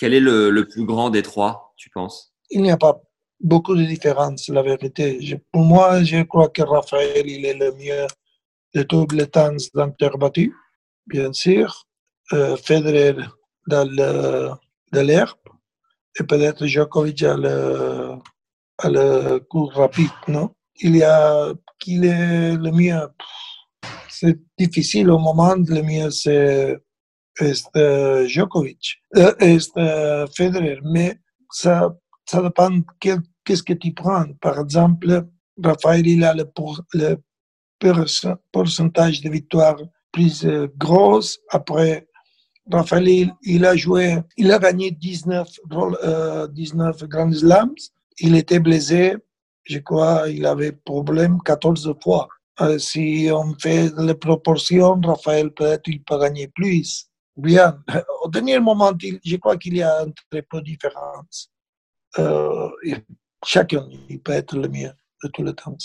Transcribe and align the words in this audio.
Quel 0.00 0.14
est 0.14 0.20
le, 0.20 0.64
plus 0.64 0.86
grand 0.86 1.10
des 1.10 1.20
trois, 1.20 1.74
tu 1.76 1.90
penses? 1.90 2.32
Il 2.48 2.62
n'y 2.62 2.70
a 2.70 2.78
pas 2.78 3.02
beaucoup 3.38 3.76
de 3.76 3.84
différence, 3.84 4.48
la 4.48 4.62
vérité. 4.62 5.42
Pour 5.52 5.62
moi, 5.62 6.02
je 6.02 6.22
crois 6.22 6.48
que 6.48 6.62
Raphaël, 6.62 7.28
il 7.28 7.44
est 7.44 7.52
le 7.52 7.72
mieux 7.72 8.06
de 8.74 8.82
tous 8.82 9.06
les 9.12 9.26
temps 9.26 9.52
d'interbattu, 9.74 10.54
bien 11.06 11.34
sûr. 11.34 11.86
Euh, 12.32 12.56
Federer 12.56 13.14
dans 13.66 13.86
l'herbe 14.92 15.38
et 16.18 16.24
peut-être 16.24 16.64
Djokovic 16.66 17.22
à 17.22 17.36
le, 17.36 18.14
à 18.78 18.88
rapide, 19.74 20.18
non? 20.28 20.54
Il 20.76 20.96
y 20.96 21.02
a 21.02 21.52
qui 21.78 21.96
est 21.96 22.56
le 22.56 22.70
mieux. 22.70 23.06
C'est 24.08 24.38
difficile 24.56 25.10
au 25.10 25.18
moment, 25.18 25.56
le 25.56 25.82
mieux 25.82 26.10
c'est 26.10 26.78
este, 27.38 28.26
Djokovic, 28.26 29.02
euh, 29.16 29.34
este, 29.38 29.80
Federer, 30.36 30.78
mais 30.84 31.18
ça, 31.50 31.94
ça 32.26 32.42
dépend 32.42 32.70
qu'est-ce 33.00 33.62
que 33.62 33.72
tu 33.74 33.92
prends. 33.92 34.26
Par 34.40 34.58
exemple, 34.60 35.26
Raphaël, 35.62 36.06
il 36.06 36.24
a 36.24 36.34
le, 36.34 36.44
pour, 36.44 36.82
le 36.94 37.16
pource- 37.78 38.26
pourcentage 38.52 39.20
de 39.20 39.30
victoires 39.30 39.78
plus 40.12 40.44
euh, 40.44 40.68
grosse. 40.76 41.38
Après, 41.50 42.06
Raphaël, 42.70 43.32
il, 43.42 43.64
a 43.64 43.76
joué, 43.76 44.18
il 44.36 44.50
a 44.52 44.58
gagné 44.58 44.90
19, 44.90 45.48
rôles, 45.70 45.98
euh, 46.04 46.46
19 46.48 47.04
Grand 47.04 47.32
Slams. 47.32 47.74
Il 48.20 48.36
était 48.36 48.60
blessé, 48.60 49.16
je 49.64 49.78
crois, 49.78 50.28
il 50.28 50.44
avait 50.46 50.72
problème 50.72 51.38
14 51.44 51.94
fois. 52.02 52.28
Euh, 52.60 52.78
si 52.78 53.28
on 53.32 53.54
fait 53.58 53.90
les 53.98 54.14
proportions, 54.14 55.00
Raphaël, 55.02 55.50
peut-être, 55.52 55.88
il 55.88 56.02
peut 56.02 56.18
gagner 56.18 56.48
plus. 56.48 57.09
Bien. 57.40 57.82
Euh, 57.90 58.02
au 58.22 58.28
dernier 58.28 58.58
moment, 58.58 58.92
je 59.00 59.36
crois 59.36 59.56
qu'il 59.56 59.76
y 59.76 59.82
a 59.82 60.04
très 60.30 60.42
peu 60.42 60.58
de 60.60 60.66
différence. 60.66 61.50
Euh, 62.18 62.68
chacun, 63.44 63.88
peut 64.22 64.32
être 64.32 64.56
le 64.56 64.68
mieux 64.68 64.92
de 65.22 65.50
temps. 65.52 65.76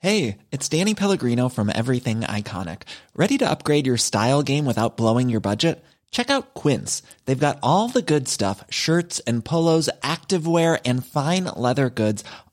Hey, 0.00 0.38
it's 0.52 0.68
Danny 0.68 0.94
Pellegrino 0.94 1.48
from 1.48 1.70
Everything 1.74 2.20
Iconic. 2.20 2.82
Ready 3.14 3.36
to 3.38 3.50
upgrade 3.50 3.86
your 3.86 3.96
style 3.96 4.42
game 4.42 4.64
without 4.64 4.96
blowing 4.96 5.28
your 5.28 5.40
budget? 5.40 5.84
Check 6.10 6.30
out 6.30 6.54
Quince. 6.54 7.02
They've 7.26 7.38
got 7.38 7.58
all 7.62 7.88
the 7.88 8.02
good 8.02 8.28
stuff 8.28 8.64
shirts 8.70 9.20
and 9.26 9.44
polos, 9.44 9.90
activewear, 10.02 10.80
and 10.84 11.04
fine 11.04 11.44
leather 11.44 11.90
goods, 11.90 12.24